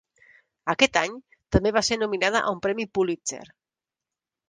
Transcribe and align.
Aquest 0.73 0.97
any, 1.01 1.19
també 1.57 1.73
va 1.77 1.85
ser 1.91 1.99
nominada 2.01 2.43
a 2.43 2.57
un 2.57 2.65
Premi 2.67 2.91
Pulitzer. 2.99 3.45